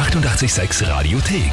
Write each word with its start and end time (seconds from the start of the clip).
886 0.00 0.88
Radiothek. 0.88 1.52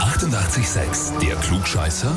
88,6. 0.00 1.18
Der 1.20 1.36
Klugscheißer? 1.36 2.16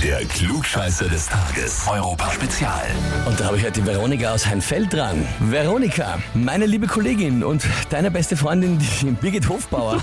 Der 0.00 0.24
Klugscheißer 0.26 1.08
des 1.08 1.26
Tages. 1.26 1.88
Europa 1.90 2.30
Spezial. 2.30 2.86
Und 3.26 3.40
da 3.40 3.46
habe 3.46 3.56
ich 3.56 3.64
heute 3.64 3.80
die 3.80 3.86
Veronika 3.86 4.32
aus 4.32 4.46
Heinfeld 4.46 4.92
dran. 4.92 5.26
Veronika, 5.40 6.20
meine 6.34 6.66
liebe 6.66 6.86
Kollegin 6.86 7.42
und 7.42 7.64
deine 7.90 8.12
beste 8.12 8.36
Freundin, 8.36 8.78
die 8.78 9.10
Birgit 9.10 9.48
Hofbauer, 9.48 10.00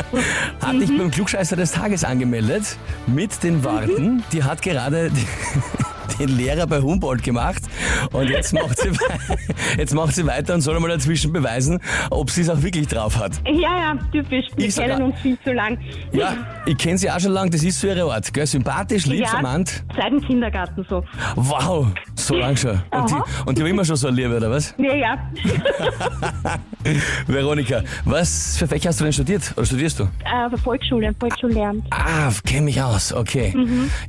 hat 0.60 0.74
dich 0.74 0.90
beim 0.98 1.12
Klugscheißer 1.12 1.54
des 1.54 1.70
Tages 1.70 2.02
angemeldet 2.02 2.76
mit 3.06 3.44
den 3.44 3.62
Worten, 3.62 4.24
die 4.32 4.42
hat 4.42 4.60
gerade 4.60 5.08
die, 5.12 5.26
den 6.18 6.36
Lehrer 6.36 6.66
bei 6.66 6.80
Humboldt 6.80 7.22
gemacht 7.22 7.62
und 8.12 8.28
jetzt 8.28 8.52
macht, 8.52 8.78
sie, 8.78 8.90
jetzt 9.78 9.94
macht 9.94 10.14
sie 10.14 10.26
weiter 10.26 10.54
und 10.54 10.60
soll 10.60 10.74
einmal 10.76 10.90
dazwischen 10.90 11.32
beweisen, 11.32 11.80
ob 12.10 12.30
sie 12.30 12.42
es 12.42 12.50
auch 12.50 12.62
wirklich 12.62 12.86
drauf 12.88 13.18
hat. 13.18 13.32
Ja, 13.46 13.76
ja, 13.78 13.98
typisch. 14.12 14.46
Wir 14.56 14.66
Ich 14.66 14.76
kennen 14.76 15.02
uns 15.02 15.18
viel 15.20 15.38
zu 15.44 15.52
lang. 15.52 15.78
Ja, 16.12 16.34
ich 16.66 16.76
kenne 16.78 16.98
sie 16.98 17.10
auch 17.10 17.20
schon 17.20 17.32
lange, 17.32 17.50
das 17.50 17.62
ist 17.62 17.80
so 17.80 17.86
ihre 17.88 18.12
Art. 18.12 18.32
Gell? 18.32 18.46
Sympathisch, 18.46 19.06
lieb, 19.06 19.20
Ja, 19.20 19.28
charmant. 19.28 19.84
seit 19.96 20.10
dem 20.12 20.20
Kindergarten 20.20 20.84
so. 20.88 21.02
Wow, 21.36 21.88
so 22.26 22.34
lang 22.36 22.56
schon. 22.56 22.80
Und 22.90 23.10
die, 23.10 23.14
und 23.46 23.58
die 23.58 23.62
haben 23.62 23.68
immer 23.70 23.84
schon 23.84 23.96
so 23.96 24.08
Liebe, 24.08 24.36
oder 24.36 24.50
was? 24.50 24.74
Ja, 24.78 24.94
ja. 24.94 25.18
Veronika, 27.26 27.82
was 28.04 28.56
für 28.56 28.66
Fächer 28.68 28.88
hast 28.90 29.00
du 29.00 29.04
denn 29.04 29.12
studiert? 29.12 29.52
Oder 29.56 29.66
studierst 29.66 29.98
du? 29.98 30.04
äh, 30.04 30.56
Volksschule, 30.56 31.12
Volksschullernt. 31.18 31.84
Ah, 31.90 32.30
kenne 32.44 32.62
mich 32.62 32.80
aus, 32.80 33.12
okay. 33.12 33.54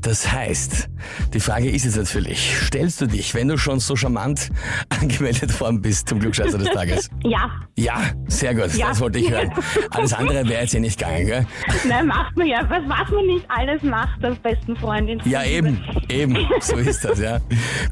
Das 0.02 0.32
heißt, 0.32 0.90
die 1.34 1.40
Frage 1.40 1.70
ist 1.70 1.86
jetzt 1.86 1.98
natürlich, 1.98 2.56
stellst 2.66 3.02
du 3.02 3.08
dich, 3.08 3.34
wenn 3.34 3.48
du 3.48 3.58
schon 3.58 3.80
so 3.80 3.96
charmant 3.96 4.50
angemeldet 5.02 5.60
worden 5.60 5.82
bist 5.82 6.10
zum 6.10 6.20
Glückscheißer 6.20 6.58
des 6.58 6.70
Tages? 6.70 7.10
Ja, 7.24 7.50
Ja, 7.76 8.00
sehr 8.28 8.54
gut, 8.56 8.74
Ja. 8.76 8.90
das 8.90 9.02
wollte 9.02 9.20
ich 9.20 9.30
hören. 9.30 9.52
Alles 9.92 10.14
andere 10.14 10.48
wäre 10.48 10.62
jetzt 10.62 10.74
ja 10.74 10.80
nicht 10.80 10.98
gegangen, 11.00 11.26
gell? 11.26 11.46
nein, 11.88 12.08
macht 12.08 12.36
man 12.38 12.48
ja. 12.48 12.60
Was, 12.70 12.84
was 12.88 13.10
man 13.12 13.26
nicht 13.26 13.46
alles 13.50 13.82
macht 13.84 14.24
als 14.24 14.38
besten 14.40 14.76
Freundin. 14.78 15.22
Ja, 15.26 15.44
eben, 15.44 15.84
eben, 16.10 16.38
so 16.62 16.76
ist 16.78 17.04
das, 17.04 17.20
ja. 17.20 17.40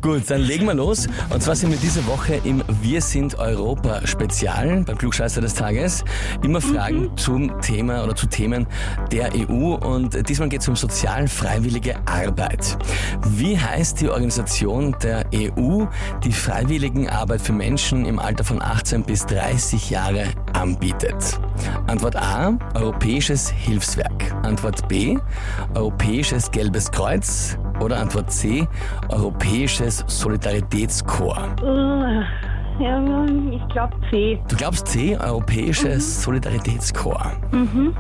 Gut, 0.02 0.15
dann 0.20 0.42
legen 0.42 0.66
wir 0.66 0.74
los. 0.74 1.08
Und 1.30 1.42
zwar 1.44 1.56
sind 1.56 1.72
wir 1.72 1.78
diese 1.78 2.06
Woche 2.08 2.40
im 2.44 2.64
Wir 2.82 3.02
sind 3.02 3.38
Europa 3.38 4.06
Spezial 4.06 4.84
beim 4.86 4.98
Klugscheißer 4.98 5.42
des 5.42 5.54
Tages. 5.54 6.04
Immer 6.44 6.62
Fragen 6.62 7.16
zum 7.18 7.62
Thema 7.62 8.04
oder 8.04 8.16
zu 8.16 8.28
Themen 8.28 8.68
der 9.12 9.32
EU 9.36 9.76
und 9.76 10.28
diesmal 10.30 10.50
geht 10.50 10.62
es 10.62 10.68
um 10.68 10.76
sozial-freiwillige 10.76 11.96
Arbeit. 12.08 12.78
Wie 13.36 13.58
heißt 13.58 14.02
die 14.02 14.10
Organisation 14.10 14.96
der 15.02 15.26
EU, 15.34 15.86
die 16.24 16.32
Freiwilligenarbeit 16.32 17.42
für 17.42 17.54
Menschen 17.54 18.06
im 18.06 18.20
Alter 18.20 18.44
von 18.44 18.62
18 18.62 19.04
bis 19.04 19.26
30 19.26 19.90
Jahre 19.90 20.26
anbietet? 20.56 21.40
Antwort 21.88 22.16
A, 22.16 22.54
Europäisches 22.74 23.50
Hilfswerk. 23.50 24.34
Antwort 24.44 24.88
B, 24.88 25.18
Europäisches 25.74 26.50
Gelbes 26.52 26.92
Kreuz. 26.92 27.58
Oder 27.82 28.00
Antwort 28.00 28.32
C, 28.32 28.68
Europäisches 29.10 30.04
Solidaritätskorps. 30.08 31.62
Ja, 32.80 33.26
ich 33.52 33.68
glaube 33.70 33.94
C. 34.10 34.40
Du 34.50 34.56
glaubst 34.56 34.88
C, 34.88 35.18
Europäisches 35.18 36.24
Solidaritätskorps. 36.24 37.38
Mhm. 37.52 37.94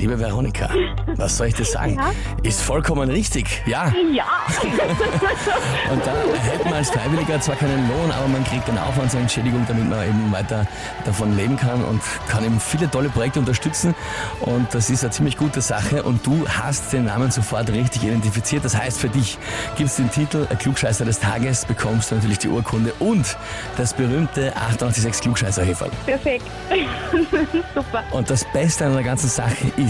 Liebe 0.00 0.18
Veronika, 0.18 0.70
was 1.16 1.36
soll 1.36 1.48
ich 1.48 1.54
dir 1.56 1.66
sagen? 1.66 1.96
Ja. 1.96 2.10
Ist 2.42 2.62
vollkommen 2.62 3.10
richtig, 3.10 3.62
ja. 3.66 3.92
Ja. 4.14 4.24
Und 5.92 6.06
da 6.06 6.14
erhält 6.32 6.64
man 6.64 6.72
als 6.72 6.88
Freiwilliger 6.88 7.38
zwar 7.42 7.56
keinen 7.56 7.86
Lohn, 7.86 8.10
aber 8.10 8.26
man 8.28 8.42
kriegt 8.44 8.66
eine 8.70 8.82
Aufwandsentschädigung, 8.82 9.62
damit 9.68 9.90
man 9.90 10.08
eben 10.08 10.32
weiter 10.32 10.66
davon 11.04 11.36
leben 11.36 11.58
kann 11.58 11.84
und 11.84 12.00
kann 12.28 12.42
eben 12.44 12.58
viele 12.58 12.90
tolle 12.90 13.10
Projekte 13.10 13.40
unterstützen. 13.40 13.94
Und 14.40 14.72
das 14.72 14.88
ist 14.88 15.04
eine 15.04 15.10
ziemlich 15.10 15.36
gute 15.36 15.60
Sache. 15.60 16.02
Und 16.02 16.26
du 16.26 16.48
hast 16.48 16.94
den 16.94 17.04
Namen 17.04 17.30
sofort 17.30 17.68
richtig 17.68 18.04
identifiziert. 18.04 18.64
Das 18.64 18.74
heißt, 18.74 18.98
für 18.98 19.10
dich 19.10 19.36
gibt's 19.76 19.96
den 19.96 20.10
Titel 20.10 20.46
Klugscheißer 20.46 21.04
des 21.04 21.20
Tages, 21.20 21.66
bekommst 21.66 22.10
du 22.10 22.14
natürlich 22.14 22.38
die 22.38 22.48
Urkunde 22.48 22.94
und 23.00 23.36
das 23.76 23.92
berühmte 23.92 24.56
886 24.56 25.20
klugscheißer 25.20 25.62
-Häferl. 25.64 25.90
Perfekt. 26.06 26.46
Super. 27.74 28.02
Und 28.12 28.30
das 28.30 28.46
Beste 28.54 28.86
an 28.86 28.94
der 28.94 29.02
ganzen 29.02 29.28
Sache 29.28 29.56
ist, 29.76 29.89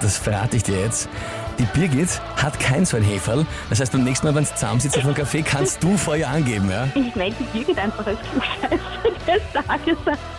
das 0.00 0.16
verrate 0.16 0.56
ich 0.56 0.62
dir 0.62 0.80
jetzt, 0.80 1.08
die 1.58 1.64
Birgit 1.78 2.20
hat 2.36 2.58
kein 2.58 2.86
so 2.86 2.96
ein 2.96 3.02
Heferl. 3.02 3.46
Das 3.68 3.80
heißt, 3.80 3.92
beim 3.92 4.04
nächsten 4.04 4.26
Mal, 4.26 4.34
wenn 4.34 4.44
du 4.44 4.50
zusammensitzen 4.50 5.02
vom 5.02 5.12
Café, 5.12 5.42
kannst 5.42 5.82
du 5.82 5.96
Feuer 5.96 6.28
angeben, 6.28 6.70
ja? 6.70 6.88
Ich 6.94 7.14
melde 7.14 7.36
die 7.38 7.44
Birgit 7.58 7.78
einfach 7.78 8.06
als 8.06 8.18
Klugscheißer 8.30 8.89
des 9.34 9.64
Tages. 9.66 9.96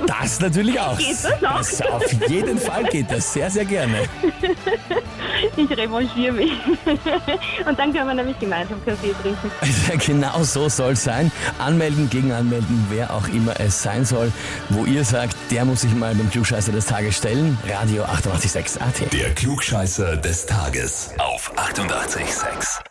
Das 0.08 0.40
natürlich 0.40 0.80
auch. 0.80 0.98
Geht 0.98 1.12
das 1.12 1.26
auch? 1.44 1.58
Das 1.58 1.82
auf 1.82 2.30
jeden 2.30 2.58
Fall 2.58 2.84
geht 2.86 3.12
das. 3.12 3.34
Sehr, 3.34 3.50
sehr 3.50 3.66
gerne. 3.66 3.98
Ich 5.58 5.70
revanchiere 5.78 6.34
mich. 6.34 6.52
Und 7.68 7.80
dann 7.80 7.94
können 7.94 8.08
wir 8.08 8.14
nämlich 8.14 8.40
gemeinsam 8.40 8.84
Kaffee 8.86 9.14
trinken. 9.22 9.52
genau 10.06 10.44
so 10.44 10.70
soll 10.70 10.94
es 10.94 11.04
sein. 11.04 11.32
Anmelden, 11.60 12.10
gegen 12.10 12.32
anmelden, 12.32 12.86
wer 12.90 13.14
auch 13.14 13.28
immer 13.28 13.60
es 13.60 13.82
sein 13.82 14.06
soll. 14.06 14.32
Wo 14.70 14.86
ihr 14.86 15.04
sagt, 15.04 15.36
der 15.50 15.66
muss 15.66 15.82
sich 15.82 15.94
mal 15.96 16.14
beim 16.16 16.30
Klugscheißer 16.30 16.72
des 16.72 16.86
Tages 16.86 17.18
stellen. 17.18 17.58
Radio 17.68 18.04
886 18.04 18.82
AT. 18.82 19.14
Der 19.14 19.34
Klugscheißer 19.34 20.18
des 20.18 20.46
Tages. 20.46 21.12
Auf 21.18 21.52
88,6. 21.58 22.91